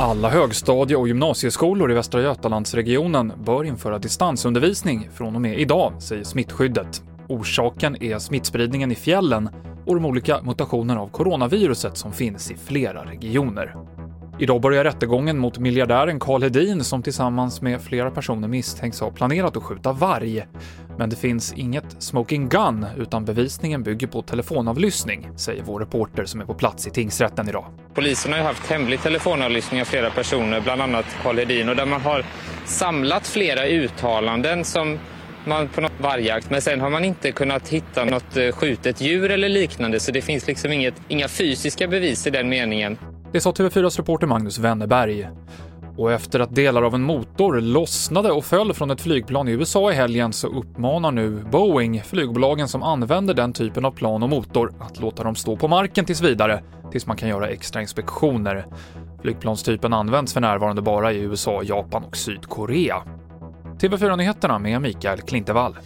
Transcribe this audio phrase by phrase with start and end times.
[0.00, 6.24] Alla högstadie och gymnasieskolor i Västra Götalandsregionen bör införa distansundervisning från och med idag, säger
[6.24, 7.02] smittskyddet.
[7.28, 9.48] Orsaken är smittspridningen i fjällen
[9.86, 13.76] och de olika mutationer av coronaviruset som finns i flera regioner.
[14.40, 19.56] Idag börjar rättegången mot miljardären Karl Hedin som tillsammans med flera personer misstänks ha planerat
[19.56, 20.46] att skjuta varg.
[20.98, 26.40] Men det finns inget smoking gun, utan bevisningen bygger på telefonavlyssning, säger vår reporter som
[26.40, 27.64] är på plats i tingsrätten idag.
[27.94, 31.86] Polisen har ju haft hemlig telefonavlyssning av flera personer, bland annat Karl Hedin, och där
[31.86, 32.24] man har
[32.64, 34.98] samlat flera uttalanden som
[35.44, 39.30] man på något vargjakt, men sen har man inte kunnat hitta något eh, skjutet djur
[39.30, 42.98] eller liknande, så det finns liksom inget, inga fysiska bevis i den meningen.
[43.32, 45.28] Det sa TV4s reporter Magnus Wennerberg.
[45.96, 49.92] Och efter att delar av en motor lossnade och föll från ett flygplan i USA
[49.92, 54.72] i helgen så uppmanar nu Boeing flygbolagen som använder den typen av plan och motor
[54.80, 58.66] att låta dem stå på marken tills vidare, tills man kan göra extra inspektioner.
[59.22, 63.02] Flygplanstypen används för närvarande bara i USA, Japan och Sydkorea.
[63.80, 65.76] TV4-nyheterna med Mikael Klintevall.